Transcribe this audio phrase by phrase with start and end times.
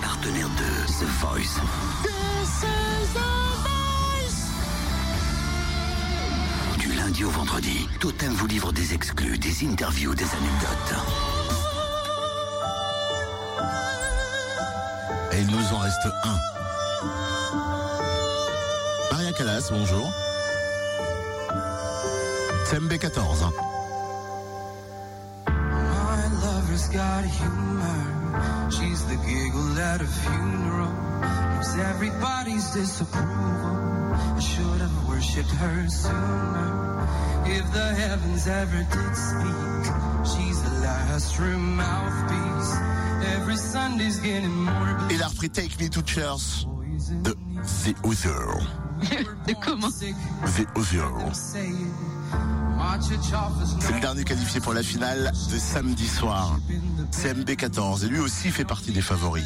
[0.00, 1.58] Partenaire de The Voice.
[2.04, 4.46] This the voice.
[6.78, 10.94] Du lundi au vendredi, Totem vous livre des exclus, des interviews, des anecdotes.
[15.32, 16.38] Et il nous en reste un.
[19.10, 20.12] Maria Callas, bonjour.
[22.66, 23.69] CMB14.
[26.70, 28.70] Barbara's got humor.
[28.70, 30.92] She's the giggle at a funeral.
[31.56, 34.14] Knows everybody's disapproval.
[34.14, 37.08] I should have worshipped her sooner.
[37.46, 39.84] If the heavens ever did speak,
[40.30, 42.76] she's the last true mouthpiece.
[43.34, 45.10] Every Sunday's getting more.
[45.10, 46.66] Et l'a repris Take Me to Church
[47.24, 47.34] de
[47.84, 48.60] The Other.
[49.46, 49.56] The
[51.02, 52.59] Other.
[53.80, 56.58] C'est le dernier qualifié pour la finale de samedi soir.
[57.10, 59.44] C'est MB14 et lui aussi fait partie des favoris.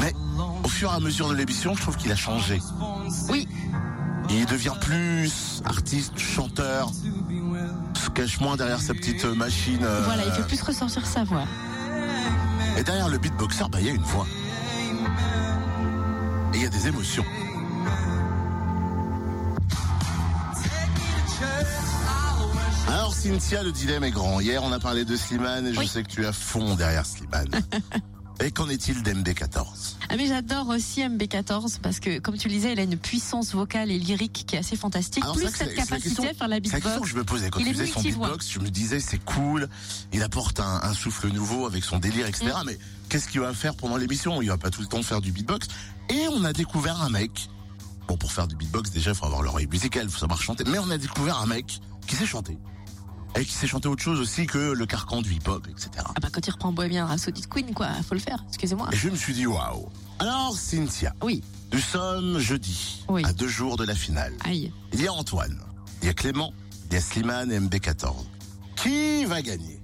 [0.00, 0.12] Mais
[0.62, 2.60] au fur et à mesure de l'émission, je trouve qu'il a changé.
[3.28, 3.46] Oui,
[4.30, 6.90] Il devient plus artiste, chanteur,
[7.94, 9.80] se cache moins derrière sa petite machine.
[9.82, 11.44] euh, voilà, il fait plus ressortir sa voix.
[12.76, 14.26] Et derrière le beatboxer, bah, il y a une voix.
[16.52, 17.24] Et il y a des émotions.
[23.24, 24.38] Cynthia, le dilemme est grand.
[24.40, 25.88] Hier, on a parlé de Slimane et je Oui.
[25.88, 27.48] sais que tu es à fond derrière Slimane.
[28.40, 32.74] et qu'en est-il d'MB14 Ah mais j'adore aussi MB14 parce que comme tu le disais,
[32.74, 35.24] il a une puissance vocale et lyrique qui est assez fantastique.
[35.24, 37.08] Alors, plus cette capacité question- à faire la C'est la question que beatbox.
[37.10, 38.50] je me posais quand Il tu faisais son beatbox.
[38.50, 39.70] Je me disais, c'est cool.
[40.12, 42.48] Il apporte un, un souffle nouveau avec son délire, etc.
[42.62, 42.66] Mm.
[42.66, 42.78] Mais
[43.08, 44.42] qu'est-ce qu'il va faire pendant l'émission?
[44.42, 45.66] Il va pas tout le temps faire du beatbox.
[46.10, 47.48] Et on a découvert un mec.
[48.06, 50.64] Bon, pour faire du beatbox, déjà, il faut avoir l'oreille musicale, il faut savoir chanter.
[50.64, 52.58] Mais on a découvert un mec qui sait chanter.
[53.36, 55.90] Et qui sait chanter autre chose aussi que le carcan du hip-hop, etc.
[55.98, 58.44] Ah bah quand il reprend Bohemian Rhapsody de Queen quoi, faut le faire.
[58.48, 58.88] Excusez-moi.
[58.92, 59.88] Et je me suis dit, waouh.
[60.20, 61.42] Alors, Cynthia, Oui,
[61.72, 63.24] nous sommes jeudi, Oui.
[63.24, 64.32] à deux jours de la finale.
[64.44, 64.72] aïe.
[64.92, 65.58] Il y a Antoine,
[66.02, 66.52] il y a Clément,
[66.88, 68.14] il y a Slimane et MB14.
[68.76, 69.80] Qui va gagner?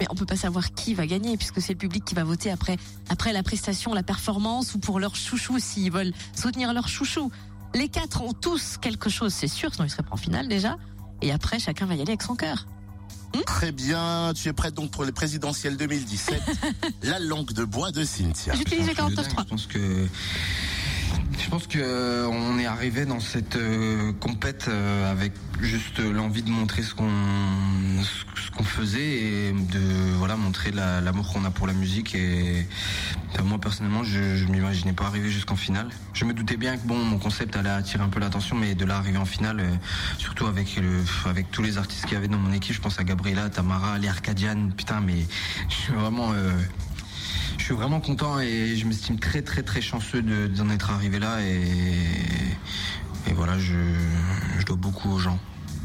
[0.00, 2.50] Mais on peut pas savoir qui va gagner puisque c'est le public qui va voter
[2.50, 2.76] après
[3.08, 7.30] après la prestation, la performance ou pour leur chouchou s'ils veulent soutenir leur chouchou.
[7.74, 10.76] Les quatre ont tous quelque chose, c'est sûr, sinon ils seraient pas en finale déjà.
[11.22, 12.66] Et après, chacun va y aller avec son cœur.
[13.46, 16.42] Très bien, tu es prête donc pour les présidentielles 2017.
[17.02, 18.54] la langue de bois de Cynthia.
[18.54, 19.44] J'utilise le Je pense que 49.3.
[19.44, 20.08] Je pense que
[21.38, 26.42] je pense que euh, on est arrivé dans cette euh, compète euh, avec juste l'envie
[26.42, 27.10] de montrer ce qu'on
[28.02, 30.11] ce qu'on faisait et de
[30.74, 32.66] l'amour qu'on a pour la musique et
[33.44, 35.88] moi personnellement je, je m'imaginais pas arriver jusqu'en finale.
[36.12, 38.84] Je me doutais bien que bon mon concept allait attirer un peu l'attention mais de
[38.84, 39.74] là arriver en finale euh,
[40.18, 42.98] surtout avec le avec tous les artistes qu'il y avait dans mon équipe, je pense
[42.98, 45.26] à Gabriela, Tamara, les Arcadian, putain mais
[45.68, 46.52] je suis vraiment euh,
[47.58, 51.18] je suis vraiment content et je m'estime très très très chanceux de- d'en être arrivé
[51.18, 51.62] là et,
[53.28, 53.74] et voilà, je,
[54.58, 55.38] je dois beaucoup aux gens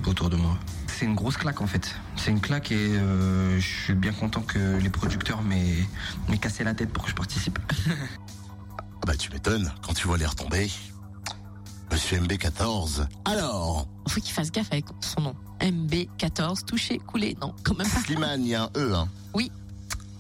[0.06, 0.58] autour de moi.
[0.88, 1.96] C'est une grosse claque en fait.
[2.28, 5.88] C'est une claque et euh, je suis bien content que les producteurs m'aient
[6.28, 7.58] m'aient cassé la tête pour que je participe.
[7.90, 10.70] Ah bah tu m'étonnes quand tu vois les retombées.
[11.90, 13.08] Monsieur MB14.
[13.24, 15.36] Alors, Faut qu'il fasse gaffe avec son nom.
[15.62, 18.00] MB14, touché, coulé, non, quand même pas.
[18.02, 19.08] Slimane, il y a un E, hein.
[19.34, 19.50] Oui.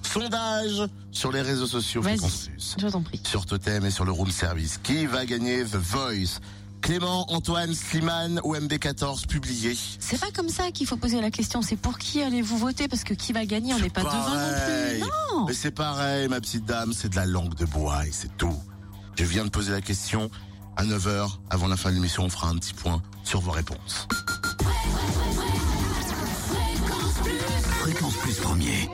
[0.01, 2.53] Sondage sur les réseaux sociaux Vas-y.
[2.79, 3.19] Je t'en prie.
[3.25, 4.79] Sur Totem et sur le Room Service.
[4.81, 6.39] Qui va gagner The Voice?
[6.87, 11.61] Clément, Antoine, Slimane ou MB14 publié C'est pas comme ça qu'il faut poser la question.
[11.61, 12.87] C'est pour qui allez-vous voter?
[12.87, 14.99] Parce que qui va gagner, on n'est pas devin non plus.
[15.01, 15.45] Non.
[15.47, 18.57] Mais c'est pareil, ma petite dame, c'est de la langue de bois et c'est tout.
[19.17, 20.31] Je viens de poser la question
[20.77, 21.29] à 9h.
[21.49, 24.07] Avant la fin de l'émission, on fera un petit point sur vos réponses.
[27.81, 28.89] Fréquence Plus premier.